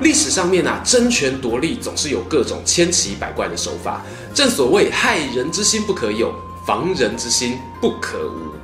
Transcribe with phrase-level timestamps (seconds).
[0.00, 4.02] 历史上面啊，争权夺利总是有各种千奇百怪的手法。
[4.32, 6.32] 正所谓害人之心不可有，
[6.64, 8.54] 防人之心不可无。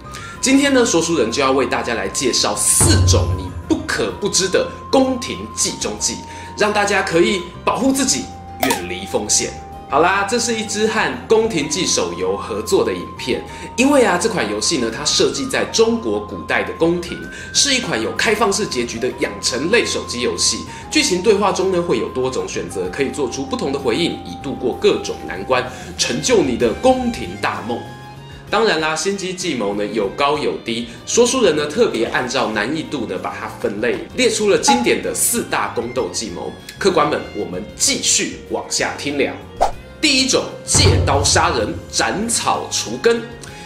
[0.41, 6.19] 今天呢，说书人就要为大家来介绍四种你不可不知的宫廷计中计，
[6.57, 8.25] 让大家可以保护自己，
[8.61, 9.53] 远离风险。
[9.91, 13.45] 好啦，这是一支和宫廷计手游合作的影片。
[13.77, 17.17] 因为啊，这款游戏呢，它设计在中国古代的宫廷，
[17.53, 20.65] 是一款有开放式结局的养成类手机游戏。
[20.91, 25.65] 剧情对话中呢，会有多种选择，可以做出不同的回应，以度过各种难关，
[25.97, 27.79] 成就你的宫廷大梦。
[28.51, 36.53] 当然啦，心机计谋呢有高有低，说书人呢特别按照难易度呢把它分类，列出了经典的四大宫斗计谋。
[36.79, 39.33] 客官们，我们继续往下听聊。
[40.05, 43.23] 第一种借刀杀人，斩草除根。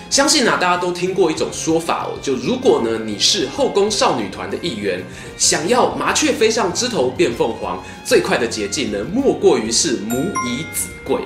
[0.08, 5.03] 相信啊，大家都听过一种说法哦，就如果呢你是后宫少女团的一员，
[5.36, 10.14] 想要麻雀飞上枝头变凤凰，最快的捷径呢，莫过于是母
[10.47, 11.22] 以子贵，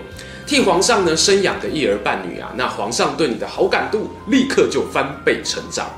[0.46, 5.90] 替皇上呢生养个一儿半女啊，那皇上对你的好感度立刻就翻倍成长。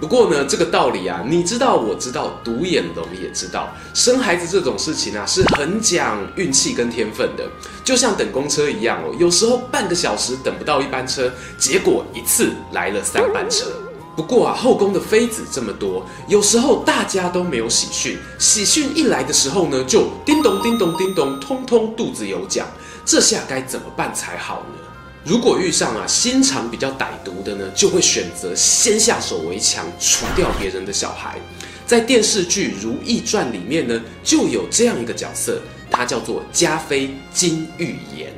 [0.00, 3.68] 不过呢，这个道理啊，你知道，我知道，独眼龙也知道。
[3.94, 7.44] 生孩子这种事情啊，是很讲运气跟天分的，
[7.82, 9.12] 就像等公车一样哦。
[9.18, 13.66] 有时候半个小时等不到一班车，结果一次来了三班车。
[14.14, 22.66] 不过啊，后宫的妃子这么多，有时候大家都没有喜讯，喜讯一来的时候呢，就叮咚叮咚叮咚，通通肚子有奖。
[23.04, 24.87] 这下该怎么办才好呢？
[25.24, 31.38] 如果遇上啊心肠比较歹毒的呢，就会选择先下手为强，除掉别人的小孩。
[31.86, 35.60] 在电视剧《如懿传》里面呢，就有这样一个角色，
[35.90, 38.32] 他叫做嘉妃金玉妍。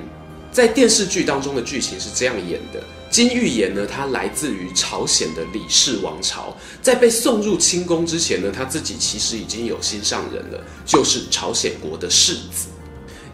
[0.52, 12.66] 在电视剧当中的剧情是这样演的：金玉妍呢，她来自于朝鲜的李氏王朝，在被送入清宫之前呢，她自己其实已经有心上人了，就是朝鲜国的世子。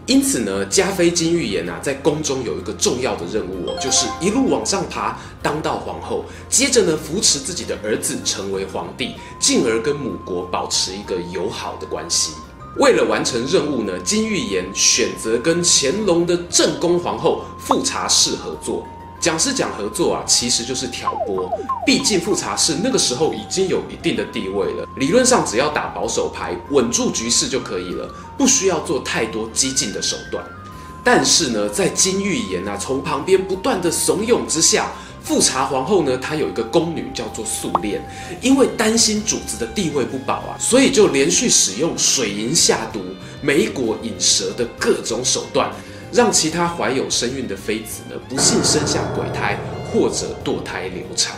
[0.07, 12.31] 因此呢，加菲金玉妍啊，在宫中有一个重要的任务哦，就是一路往上爬，当到皇后，接着呢，扶持自己的儿子成为皇帝，进而跟母国保持一个友好的关系。
[12.77, 18.87] 为了完成任务呢，金玉妍选择跟乾隆的正宫皇后富察氏合作。
[19.19, 21.51] 讲是讲合作啊，其实就是挑拨。
[21.85, 28.07] 毕竟富察氏那个时候已经有一定的地位了，理论上只要打保守牌，稳住局势就可以了，
[28.37, 30.43] 不需要做太多激进的手段。
[31.03, 34.91] 但是呢，在金玉妍啊从旁边不断的怂恿之下，
[35.23, 38.01] 富察皇后呢，她有一个宫女叫做素练，
[38.41, 43.01] 因为担心主子的地位不保啊，所以就连续使用水银下毒、
[43.41, 45.71] 梅果引蛇的各种手段。
[46.17, 49.55] 让其他怀有身孕的妃子呢，不幸生下鬼胎
[49.85, 51.35] 或者堕胎流产。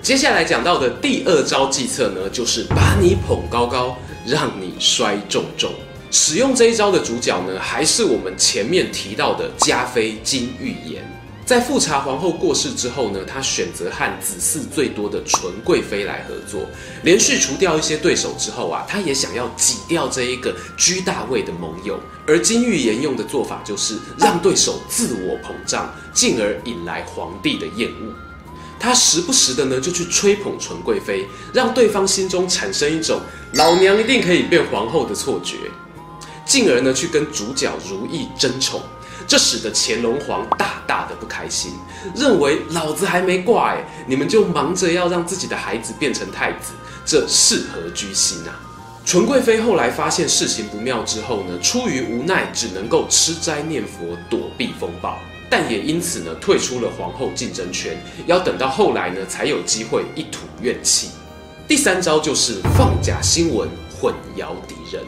[0.00, 5.72] 接下来讲到的第二招计策呢，就是把你捧高高，让你摔重重。
[6.12, 11.02] 使用这一招的主角呢，还是我们前面提到的嘉妃金玉妍。
[11.44, 16.66] 在富察皇后过世之后呢，她选择和子嗣最多的纯贵妃来合作，
[17.02, 21.98] 连续除掉一些对手之后啊，她也想要挤掉这一个居大位的盟友。
[22.26, 28.14] 而金玉妍用的做法就是让对手自我膨胀，进而引来皇帝的厌恶。
[28.78, 33.20] 她时不时的呢就去吹捧纯贵妃，让对方心中产生一种
[33.54, 35.56] 老娘一定可以变皇后的错觉，
[36.46, 38.80] 进而呢去跟主角如意争宠。
[39.26, 41.72] 这使得乾隆皇大大的不开心，
[42.14, 46.72] 认为老子还没挂哎，你们就忙着要让自己的孩子变成太子，
[47.04, 48.60] 这是何居心啊？
[49.04, 55.18] 纯贵妃后来发现事情不妙之后呢，出于无奈，只能够吃斋念佛躲避风暴，
[55.50, 61.10] 但也因此呢退出了皇后竞争圈，要等到后来呢才有机会一吐怨气。
[61.66, 63.68] 第三招就是放假新闻，
[64.00, 65.02] 混淆敌人。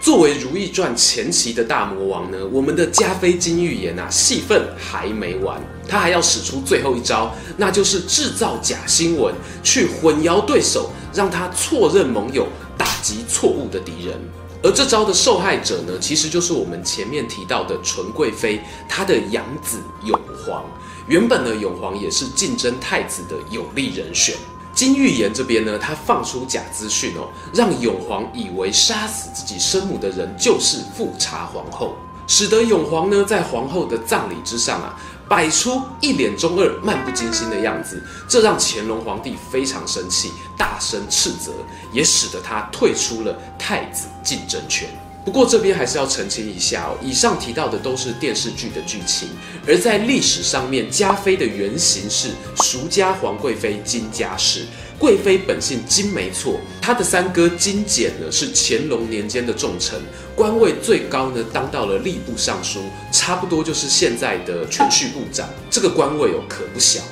[0.00, 12.46] 作为《如懿传》前期的大魔王呢，我们的嘉妃金玉妍啊，戏份还没完，她还要使出最后一招，那就是制造假新闻，去混淆对手，让他错认盟友，
[12.76, 14.16] 打击错误的敌人。
[14.62, 20.62] 而这招的受害者呢，其实就是我们前面提到的纯贵妃，她的养子永璜。
[21.08, 24.36] 原本呢，永璜也是竞争太子的有力人选。
[24.78, 31.96] 金玉妍这边呢，他放出假资讯哦，让永皇以为杀死自己生母的人就是富察皇后，
[32.28, 34.96] 使得永皇呢在皇后的葬礼之上啊，
[35.28, 41.50] 摆出一脸中二、漫不经心的样子，这让乾隆皇帝非常生气，大声斥责，
[41.92, 44.88] 也使得他退出了太子竞争圈。
[45.28, 49.28] 不过这边还是要澄清一下哦，以上提到的都是电视剧的剧情，
[49.66, 52.30] 而在历史上面，嘉妃的原型是
[52.62, 54.64] 淑家皇贵妃金家氏，
[54.98, 60.00] 贵妃本姓金没错，她的三哥金简呢是乾隆年间的重臣，
[60.34, 62.80] 官位最高呢当到了吏部尚书，
[63.12, 67.02] 差不多就是现在的全叙部长，这个官位哦可不小。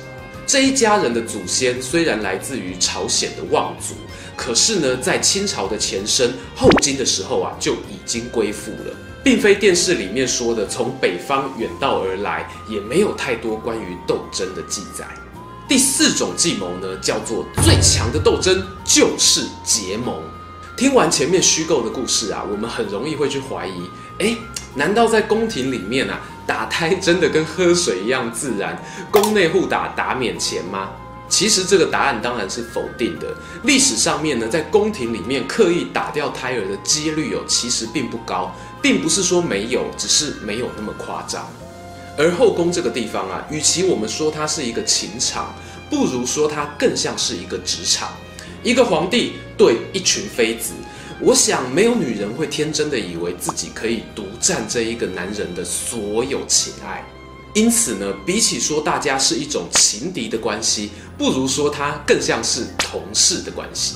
[0.47, 3.93] 这一家人的祖先虽然来自于朝鲜的望族。
[4.37, 15.05] 可是呢，在清朝的前身后金的时候啊，就已经归附了，并非电视里面说的从北方远道而来，也没有太多关于斗争的记载。
[15.67, 20.15] 第四种计谋呢，叫做最强的斗争就是结盟。
[20.77, 23.89] 听完前面虚构的故事啊，我们很容易会去怀疑，
[24.19, 24.37] 诶，
[24.77, 28.79] 难道在宫廷里面啊，打胎真的跟喝水一样自然，
[29.09, 30.91] 宫内互打打免钱吗？
[31.27, 33.35] 其实这个答案当然是否定的。
[33.63, 41.49] 历史上面呢，在宫廷里面刻意打掉胎儿的几率哦，其实并不高，并不是说没有，只是没有那么夸张。
[42.15, 45.55] 而后宫这个地方啊，与其我们说它是一个情场，
[45.89, 48.09] 不如说它更像是一个职场。
[48.63, 50.73] 一个皇帝对一群妃子，
[51.19, 57.03] 我想没有女人会天真的以为自己可以独占这一个男人的所有情爱。
[57.55, 63.95] 因此呢，比起说大家是一种情敌的关系，不如说他更像是同事的关系。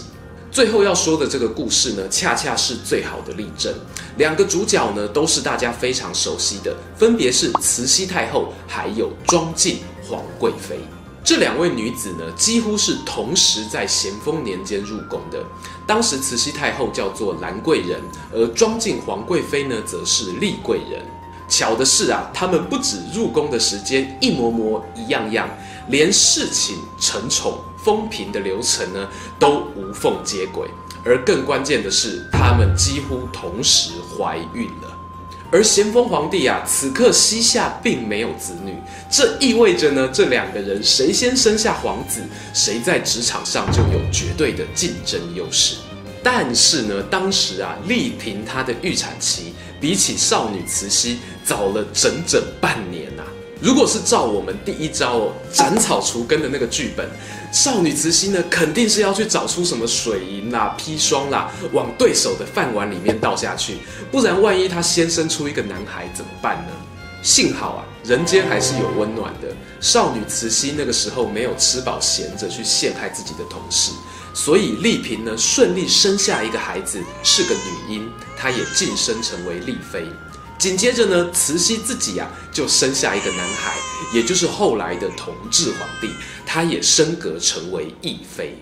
[0.51, 3.71] 最后要说的这个故事呢，恰恰是最好的例证。
[4.17, 10.79] 两个主角呢，都是大家非常熟悉的，分别是慈禧太后还有庄敬皇贵妃。
[11.23, 15.43] 这两位女子呢，几乎是同时在咸丰年间入宫的。
[15.85, 18.01] 当时慈禧太后叫做兰贵人，
[18.33, 21.05] 而庄敬皇贵妃呢，则是丽贵人。
[21.47, 25.47] 巧的是啊，他们不止入宫的时间一模模一样样，
[25.89, 29.07] 连侍寝、承宠、封嫔的流程呢
[29.37, 30.67] 都无缝接轨。
[31.03, 34.90] 而更关键的是，他们几乎同时怀孕了。
[35.51, 38.73] 而咸丰皇帝啊，此刻膝下并没有子女，
[39.09, 42.21] 这意味着呢，这两个人谁先生下皇子，
[42.53, 45.75] 谁在职场上就有绝对的竞争优势。
[46.23, 49.53] 但是呢，当时啊，丽嫔她的预产期。
[49.81, 52.77] 比起少女慈禧早了整整半、
[53.61, 57.07] 如果是照我们第一招哦，斩草除根的那个剧本，
[57.53, 63.77] 少女慈禧呢，肯定是要去找出什么水银啦、砒霜啦，往对手的饭碗里面倒下去，
[64.11, 66.73] 不然万一她先生出一个男孩怎么办呢？
[67.21, 69.55] 幸好啊，人间还是有温暖的。
[69.79, 73.91] 少女慈禧那个时候没有吃饱闲着去陷害自己的同事。
[74.33, 80.07] 所以丽嫔呢，顺利生下一个孩子，是个女婴，她也晋升成为丽妃。
[80.61, 83.73] 紧接着呢，慈禧自己啊就生下一个男孩，
[84.13, 86.07] 也就是后来的同治皇帝，
[86.45, 88.55] 他也升格成为义妃。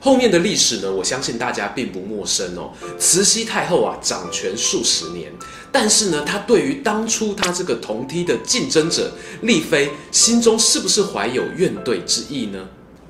[0.00, 2.72] 后面的历史呢，我相信大家并不陌生哦。
[2.98, 5.32] 慈禧太后啊掌权数十年，
[5.70, 9.12] 但是呢，她对于当初她这个同梯的竞争者
[9.42, 12.58] 丽妃，心中是不是怀有怨怼之意呢？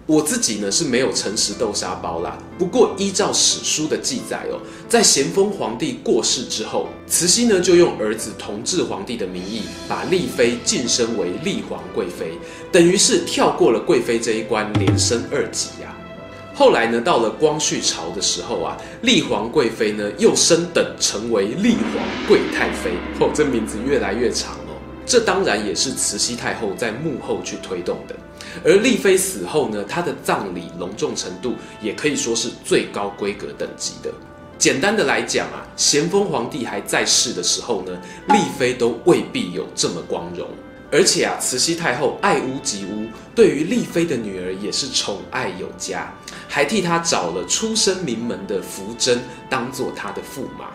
[0.07, 12.39] 我自己呢是没有诚实豆沙包啦，不过依照史书的记载哦，在咸丰皇帝过世之后，慈禧呢就用儿子同治皇帝的名义，把丽妃晋升为丽皇贵妃，
[12.71, 15.93] 等于是跳过了贵妃这一关，连升二级呀、
[16.55, 24.57] 后来呢，到了光绪朝的时候啊，丽皇贵妃呢又升等成为丽皇贵太妃，哦，这名字越来越长。
[25.07, 28.15] 这当然也是慈禧太后在幕后去推动的。
[28.65, 34.11] 而丽妃死后呢，她的葬礼隆重程度也可以说是最高规格等级的。
[34.59, 37.93] 简单的来讲啊，咸丰皇帝还在世的时候呢，
[38.29, 40.49] 丽妃都未必有这么光荣。
[40.91, 46.15] 而且啊，慈禧太后爱屋及乌，对于丽妃的女儿也是宠爱有加，
[46.49, 49.21] 还替她找了出身名门的福珍
[49.51, 50.71] 当做她的驸马。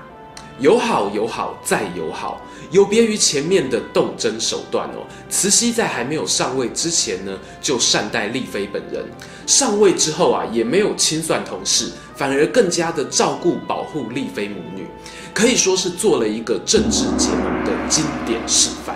[0.62, 2.40] 有好有好再有好，
[2.70, 5.06] 有别于前面的斗争手段哦。
[5.28, 9.04] 慈禧在还没有上位之前呢，就善待丽妃本人；
[9.48, 14.86] 上位之后啊，也没有清算同事，反而更加的照顾保护丽妃母女，
[15.34, 18.96] 可以说是做了一个政治结盟的经典示范。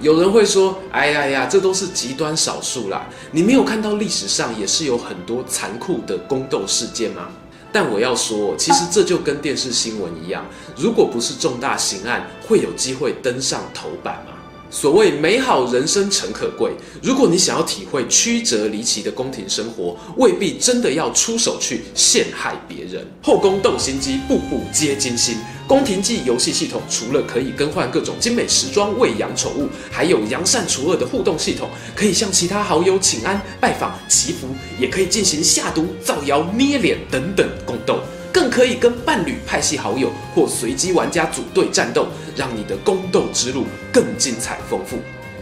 [0.00, 7.28] 有人会说：“哎呀呀，这都是极端少数啦，你没有看到历史上也是有很多残酷的宫斗事件吗？”
[7.72, 10.46] 但我要说，其实这就跟电视新闻一样，
[10.76, 14.32] 如果不是重大刑案，会有机会登上头版吗？
[14.70, 16.72] 所谓美好人生诚可贵，
[17.02, 23.06] 如果你想要体会曲折离奇的宫廷生活，未必真的要出手去陷害别人。
[23.22, 25.38] 后宫斗心机，步步皆惊心。
[25.68, 34.48] 宫廷记游戏系统除了可以更换各种精美时装、喂养宠物，还有扬善除恶的互动系统，可以向其他好友请安、拜访、祈福，
[34.80, 38.00] 也可以进行下毒、造谣、捏脸等等宫斗。
[38.32, 44.98] 更可以跟伴侣、派系好友或随机玩家组队战斗，让你的宫斗之路更精彩丰富。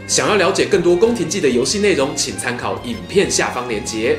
[0.08, 4.18] 想要了解更多《宫廷记》的游戏内容，请参考影片下方链接。